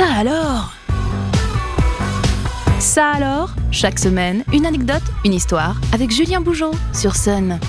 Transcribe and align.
Ça 0.00 0.14
alors? 0.14 0.72
Ça 2.78 3.10
alors? 3.10 3.54
Chaque 3.70 3.98
semaine, 3.98 4.44
une 4.50 4.64
anecdote, 4.64 5.02
une 5.26 5.34
histoire 5.34 5.78
avec 5.92 6.10
Julien 6.10 6.40
Bougeot 6.40 6.70
sur 6.94 7.16
Sun. 7.16 7.60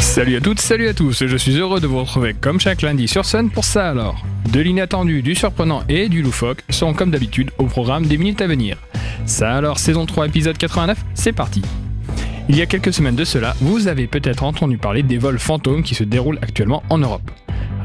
Salut 0.00 0.34
à 0.34 0.40
toutes, 0.40 0.58
salut 0.58 0.88
à 0.88 0.94
tous, 0.94 1.24
je 1.24 1.36
suis 1.36 1.56
heureux 1.58 1.78
de 1.78 1.86
vous 1.86 2.00
retrouver 2.00 2.34
comme 2.34 2.58
chaque 2.58 2.82
lundi 2.82 3.06
sur 3.06 3.24
Sun 3.24 3.50
pour 3.50 3.62
ça 3.62 3.88
alors. 3.88 4.20
De 4.52 4.58
l'inattendu, 4.58 5.22
du 5.22 5.36
surprenant 5.36 5.84
et 5.88 6.08
du 6.08 6.22
loufoque 6.22 6.64
seront 6.70 6.92
comme 6.92 7.12
d'habitude 7.12 7.52
au 7.58 7.66
programme 7.66 8.06
des 8.06 8.18
minutes 8.18 8.42
à 8.42 8.48
venir. 8.48 8.78
Ça 9.26 9.54
alors, 9.54 9.78
saison 9.78 10.06
3, 10.06 10.26
épisode 10.26 10.58
89, 10.58 10.98
c'est 11.14 11.30
parti. 11.30 11.62
Il 12.48 12.56
y 12.56 12.62
a 12.62 12.66
quelques 12.66 12.92
semaines 12.92 13.14
de 13.14 13.24
cela, 13.24 13.54
vous 13.60 13.86
avez 13.86 14.08
peut-être 14.08 14.42
entendu 14.42 14.76
parler 14.76 15.04
des 15.04 15.18
vols 15.18 15.38
fantômes 15.38 15.84
qui 15.84 15.94
se 15.94 16.02
déroulent 16.02 16.40
actuellement 16.42 16.82
en 16.90 16.98
Europe. 16.98 17.30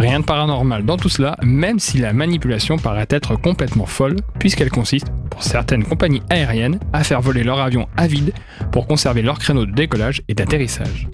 Rien 0.02 0.20
de 0.20 0.26
paranormal 0.26 0.84
dans 0.84 0.98
tout 0.98 1.10
cela, 1.10 1.38
même 1.44 1.78
si 1.78 2.00
la 2.00 2.12
manipulation 2.12 2.78
paraît 2.78 3.06
être 3.12 3.36
complètement 3.36 3.86
folle, 3.86 4.16
puisqu'elle 4.40 4.72
consiste, 4.72 5.06
pour 5.30 5.44
certaines 5.44 5.84
compagnies 5.84 6.24
aériennes, 6.32 6.80
à 6.92 7.04
faire 7.04 7.22
voler 7.22 7.44
leur 7.44 7.60
avion 7.60 7.88
à 7.98 8.08
vide 8.08 8.34
pour 8.72 8.88
conserver 8.88 9.22
leur 9.22 9.38
créneau 9.38 9.68
de 9.68 9.72
décollage 9.72 10.24
et 10.28 10.34
d'atterrissage. 10.34 11.08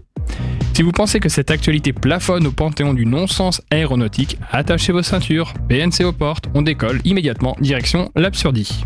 Si 0.74 0.84
vous 0.84 0.94
pensez 0.94 1.20
que 1.20 1.28
cette 1.28 1.52
actualité 1.52 1.92
plafonne 1.92 2.48
au 2.48 2.52
panthéon 2.54 2.94
du 2.94 3.06
non-sens 3.06 3.62
aéronautique, 3.72 4.40
attachez 4.52 4.94
vos 4.94 5.04
ceintures, 5.04 5.54
PNC 5.68 6.06
aux 6.06 6.14
portes, 6.14 6.46
on 6.54 6.62
décolle 6.62 7.02
immédiatement 7.04 7.58
direction 7.60 8.10
l'absurdie. 8.16 8.86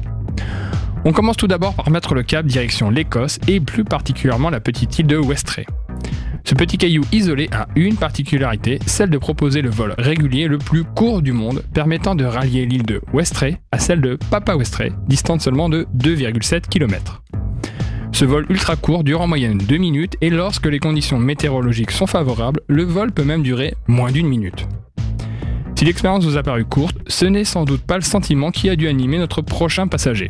On 1.05 1.12
commence 1.12 1.38
tout 1.38 1.48
d'abord 1.48 1.76
par 1.76 1.91
mettre 1.91 2.16
le 2.16 2.24
cap 2.24 2.48
direction 2.48 2.90
l'Écosse 2.90 3.38
et 3.48 3.60
plus 3.60 3.84
particulièrement 3.84 4.49
la 4.49 4.62
petite 4.62 4.98
île 4.98 5.05
de 5.05 5.18
Westray. 5.18 5.68
Ce 6.44 6.55
petit 6.55 6.77
caillou 6.77 7.04
isolé 7.12 7.50
a 7.52 7.68
une 7.76 7.95
particularité, 7.95 8.80
celle 8.86 9.09
de 9.09 9.18
proposer 9.18 9.62
le 9.62 9.70
vol 9.70 9.94
régulier 9.98 10.48
le 10.48 10.57
plus 10.57 10.84
court 10.84 11.21
du 11.21 11.32
monde, 11.32 11.63
permettant 11.74 12.15
de 12.15 12.26
rallier 12.26 12.65
l'île 12.65 12.85
de 12.85 13.02
Westray 13.13 13.57
à 13.71 13.79
celle 13.79 14.02
de 14.02 14.18
Papa 14.29 14.55
Westray, 14.55 14.91
distante 15.07 15.41
seulement 15.41 15.70
de 15.70 15.88
2,7 15.98 16.68
km. 16.68 17.21
Ce 18.12 18.26
vol 18.26 18.46
ultra 18.49 18.76
court 18.76 19.04
dure 19.04 19.21
en 19.21 19.27
moyenne 19.27 19.57
2 19.57 19.77
minutes 19.77 20.15
et 20.21 20.30
lorsque 20.30 20.68
les 20.68 20.80
conditions 20.80 21.20
météorologiques 21.20 21.91
sont 21.91 22.07
favorables, 22.07 22.62
le 22.68 22.84
vol 22.84 23.12
peut 23.12 23.24
même 23.24 23.43
durer 23.43 23.76
moins 23.87 24.12
d'une 24.12 24.27
minute. 24.27 24.68
Si 25.76 25.85
l'expérience 25.85 26.26
vous 26.26 26.37
a 26.37 26.43
paru 26.43 26.63
courte, 26.63 26.98
ce 27.08 27.26
n'est 27.26 27.43
sans 27.43 27.65
doute 27.65 27.82
pas 27.82 27.96
le 27.96 28.04
sentiment 28.04 28.52
qui 28.52 28.70
a 28.70 28.76
dû 28.76 28.87
animer 28.87 29.18
notre 29.18 29.41
prochain 29.41 29.87
passager. 29.87 30.30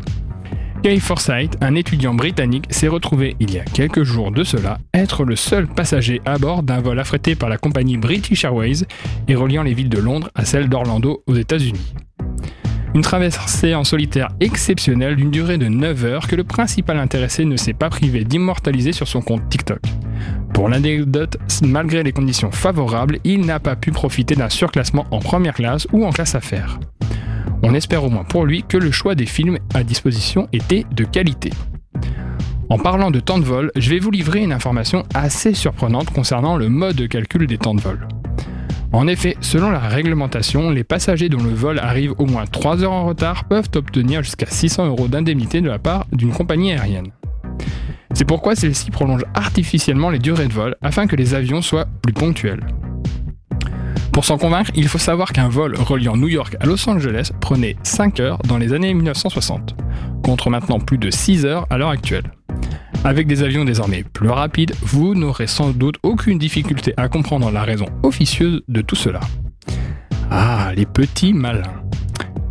Kay 0.83 0.99
Forsyth, 0.99 1.57
un 1.61 1.75
étudiant 1.75 2.15
britannique, 2.15 2.65
s'est 2.71 2.87
retrouvé 2.87 3.35
il 3.39 3.53
y 3.53 3.59
a 3.59 3.63
quelques 3.63 4.01
jours 4.01 4.31
de 4.31 4.43
cela 4.43 4.79
être 4.95 5.23
le 5.23 5.35
seul 5.35 5.67
passager 5.67 6.21
à 6.25 6.39
bord 6.39 6.63
d'un 6.63 6.81
vol 6.81 6.99
affrété 6.99 7.35
par 7.35 7.49
la 7.49 7.59
compagnie 7.59 7.97
British 7.97 8.45
Airways 8.45 8.88
et 9.27 9.35
reliant 9.35 9.61
les 9.61 9.75
villes 9.75 9.89
de 9.89 9.99
Londres 9.99 10.31
à 10.33 10.43
celles 10.43 10.69
d'Orlando 10.69 11.23
aux 11.27 11.35
États-Unis. 11.35 11.93
Une 12.95 13.03
traversée 13.03 13.75
en 13.75 13.83
solitaire 13.83 14.29
exceptionnelle 14.39 15.15
d'une 15.15 15.29
durée 15.29 15.59
de 15.59 15.67
9 15.67 16.03
heures 16.03 16.27
que 16.27 16.35
le 16.35 16.43
principal 16.43 16.97
intéressé 16.97 17.45
ne 17.45 17.57
s'est 17.57 17.73
pas 17.73 17.89
privé 17.89 18.23
d'immortaliser 18.23 18.91
sur 18.91 19.07
son 19.07 19.21
compte 19.21 19.47
TikTok. 19.49 19.81
Pour 20.51 20.67
l'anecdote, 20.67 21.38
malgré 21.61 22.01
les 22.01 22.11
conditions 22.11 22.51
favorables, 22.51 23.19
il 23.23 23.45
n'a 23.45 23.59
pas 23.59 23.75
pu 23.75 23.91
profiter 23.91 24.33
d'un 24.33 24.49
surclassement 24.49 25.05
en 25.11 25.19
première 25.19 25.53
classe 25.53 25.88
ou 25.91 26.05
en 26.05 26.09
classe 26.09 26.33
affaires. 26.33 26.79
On 27.63 27.73
espère 27.73 28.03
au 28.03 28.09
moins 28.09 28.23
pour 28.23 28.45
lui 28.45 28.63
que 28.63 28.77
le 28.77 28.91
choix 28.91 29.15
des 29.15 29.25
films 29.25 29.59
à 29.73 29.83
disposition 29.83 30.47
était 30.51 30.85
de 30.91 31.03
qualité. 31.03 31.51
En 32.69 32.77
parlant 32.77 33.11
de 33.11 33.19
temps 33.19 33.37
de 33.37 33.43
vol, 33.43 33.71
je 33.75 33.89
vais 33.89 33.99
vous 33.99 34.11
livrer 34.11 34.39
une 34.39 34.53
information 34.53 35.03
assez 35.13 35.53
surprenante 35.53 36.09
concernant 36.11 36.55
le 36.55 36.69
mode 36.69 36.95
de 36.95 37.05
calcul 37.05 37.45
des 37.45 37.57
temps 37.57 37.75
de 37.75 37.81
vol. 37.81 38.07
En 38.93 39.07
effet, 39.07 39.37
selon 39.41 39.71
la 39.71 39.79
réglementation, 39.79 40.69
les 40.69 40.83
passagers 40.83 41.29
dont 41.29 41.43
le 41.43 41.53
vol 41.53 41.79
arrive 41.79 42.13
au 42.17 42.25
moins 42.25 42.45
3 42.45 42.83
heures 42.83 42.91
en 42.91 43.05
retard 43.05 43.45
peuvent 43.45 43.69
obtenir 43.75 44.23
jusqu'à 44.23 44.47
600 44.47 44.88
euros 44.88 45.07
d'indemnité 45.07 45.61
de 45.61 45.69
la 45.69 45.79
part 45.79 46.07
d'une 46.11 46.31
compagnie 46.31 46.73
aérienne. 46.73 47.11
C'est 48.13 48.25
pourquoi 48.25 48.55
celle-ci 48.55 48.91
prolonge 48.91 49.23
artificiellement 49.33 50.09
les 50.09 50.19
durées 50.19 50.47
de 50.47 50.53
vol 50.53 50.75
afin 50.81 51.07
que 51.07 51.16
les 51.16 51.33
avions 51.33 51.61
soient 51.61 51.88
plus 52.01 52.13
ponctuels. 52.13 52.66
Pour 54.13 54.25
s'en 54.25 54.38
convaincre, 54.38 54.72
il 54.75 54.89
faut 54.89 54.97
savoir 54.97 55.31
qu'un 55.31 55.47
vol 55.47 55.75
reliant 55.75 56.17
New 56.17 56.27
York 56.27 56.57
à 56.59 56.66
Los 56.66 56.88
Angeles 56.89 57.31
prenait 57.39 57.77
5 57.83 58.19
heures 58.19 58.39
dans 58.39 58.57
les 58.57 58.73
années 58.73 58.94
1960, 58.94 59.75
contre 60.22 60.49
maintenant 60.49 60.79
plus 60.79 60.97
de 60.97 61.09
6 61.09 61.45
heures 61.45 61.66
à 61.69 61.77
l'heure 61.77 61.89
actuelle. 61.89 62.29
Avec 63.05 63.25
des 63.25 63.41
avions 63.41 63.63
désormais 63.63 64.03
plus 64.03 64.29
rapides, 64.29 64.75
vous 64.81 65.16
n'aurez 65.16 65.47
sans 65.47 65.69
doute 65.69 65.95
aucune 66.03 66.38
difficulté 66.38 66.94
à 66.97 67.07
comprendre 67.07 67.50
la 67.51 67.63
raison 67.63 67.85
officieuse 68.03 68.61
de 68.67 68.81
tout 68.81 68.97
cela. 68.97 69.21
Ah, 70.29 70.71
les 70.75 70.85
petits 70.85 71.33
malins. 71.33 71.81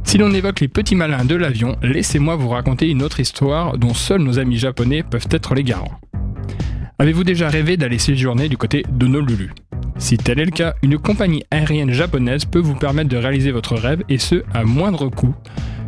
Si 0.04 0.19
l'on 0.19 0.32
évoque 0.32 0.60
les 0.60 0.69
petits 0.69 0.97
malins 0.97 1.25
de 1.25 1.37
l'avion, 1.37 1.76
laissez-moi 1.82 2.37
vous 2.37 2.49
raconter 2.49 2.88
une 2.88 3.03
autre 3.03 3.20
histoire 3.20 3.76
dont 3.76 3.94
seuls 3.94 4.22
nos 4.22 4.38
amis 4.38 4.56
japonais 4.56 5.03
peuvent 5.03 5.28
être 5.31 5.54
les 5.54 5.62
garants. 5.62 6.00
Avez-vous 6.99 7.22
déjà 7.22 7.49
rêvé 7.49 7.76
d'aller 7.76 7.99
séjourner 7.99 8.49
du 8.49 8.56
côté 8.56 8.84
d'Honolulu 8.91 9.53
si 10.00 10.16
tel 10.16 10.41
est 10.41 10.47
le 10.47 10.50
cas, 10.50 10.75
une 10.83 10.99
compagnie 10.99 11.44
aérienne 11.50 11.93
japonaise 11.93 12.47
peut 12.47 12.59
vous 12.59 12.75
permettre 12.75 13.11
de 13.11 13.19
réaliser 13.19 13.53
votre 13.53 13.77
rêve 13.77 14.03
et 14.09 14.19
ce 14.19 14.43
à 14.55 14.65
moindre 14.65 15.09
coût, 15.09 15.34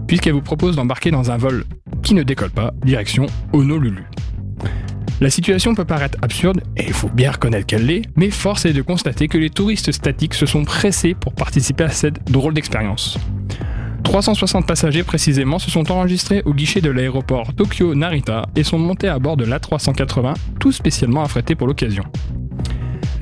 puisqu'elle 0.06 0.34
vous 0.34 0.42
propose 0.42 0.76
d'embarquer 0.76 1.10
dans 1.10 1.30
un 1.30 1.38
vol 1.38 1.64
qui 2.02 2.14
ne 2.14 2.22
décolle 2.22 2.50
pas, 2.50 2.72
direction 2.84 3.26
Honolulu. 3.52 4.04
La 5.20 5.30
situation 5.30 5.74
peut 5.74 5.86
paraître 5.86 6.18
absurde, 6.20 6.62
et 6.76 6.84
il 6.86 6.92
faut 6.92 7.08
bien 7.08 7.30
reconnaître 7.30 7.66
qu'elle 7.66 7.86
l'est, 7.86 8.02
mais 8.14 8.30
force 8.30 8.66
est 8.66 8.72
de 8.72 8.82
constater 8.82 9.28
que 9.28 9.38
les 9.38 9.50
touristes 9.50 9.92
statiques 9.92 10.34
se 10.34 10.46
sont 10.46 10.64
pressés 10.64 11.14
pour 11.14 11.32
participer 11.32 11.84
à 11.84 11.88
cette 11.88 12.30
drôle 12.30 12.54
d'expérience. 12.54 13.18
360 14.04 14.66
passagers 14.66 15.04
précisément 15.04 15.58
se 15.58 15.70
sont 15.70 15.90
enregistrés 15.90 16.42
au 16.44 16.52
guichet 16.52 16.82
de 16.82 16.90
l'aéroport 16.90 17.54
Tokyo 17.54 17.94
Narita 17.94 18.46
et 18.56 18.62
sont 18.62 18.78
montés 18.78 19.08
à 19.08 19.18
bord 19.18 19.38
de 19.38 19.46
l'A380, 19.46 20.34
tout 20.60 20.72
spécialement 20.72 21.22
affrété 21.22 21.54
pour 21.54 21.66
l'occasion. 21.66 22.04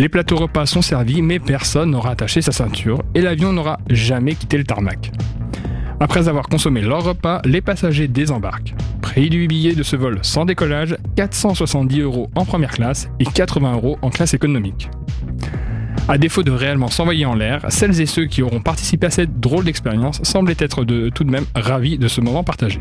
Les 0.00 0.08
plateaux 0.08 0.36
repas 0.36 0.64
sont 0.64 0.80
servis, 0.80 1.20
mais 1.20 1.38
personne 1.38 1.90
n'aura 1.90 2.12
attaché 2.12 2.40
sa 2.40 2.52
ceinture 2.52 3.02
et 3.14 3.20
l'avion 3.20 3.52
n'aura 3.52 3.78
jamais 3.90 4.34
quitté 4.34 4.56
le 4.56 4.64
tarmac. 4.64 5.12
Après 6.00 6.26
avoir 6.26 6.48
consommé 6.48 6.80
leur 6.80 7.04
repas, 7.04 7.42
les 7.44 7.60
passagers 7.60 8.08
désembarquent. 8.08 8.72
Prix 9.02 9.28
du 9.28 9.46
billet 9.46 9.74
de 9.74 9.82
ce 9.82 9.96
vol 9.96 10.18
sans 10.22 10.46
décollage, 10.46 10.96
470 11.16 12.00
euros 12.00 12.30
en 12.34 12.46
première 12.46 12.70
classe 12.70 13.10
et 13.18 13.26
80 13.26 13.74
euros 13.74 13.98
en 14.00 14.08
classe 14.08 14.32
économique. 14.32 14.88
À 16.08 16.16
défaut 16.16 16.44
de 16.44 16.50
réellement 16.50 16.88
s'envoyer 16.88 17.26
en 17.26 17.34
l'air, 17.34 17.66
celles 17.68 18.00
et 18.00 18.06
ceux 18.06 18.24
qui 18.24 18.40
auront 18.40 18.62
participé 18.62 19.08
à 19.08 19.10
cette 19.10 19.38
drôle 19.38 19.66
d'expérience 19.66 20.22
semblent 20.22 20.54
être 20.58 20.86
de, 20.86 21.10
tout 21.10 21.24
de 21.24 21.30
même 21.30 21.44
ravis 21.54 21.98
de 21.98 22.08
ce 22.08 22.22
moment 22.22 22.42
partagé. 22.42 22.80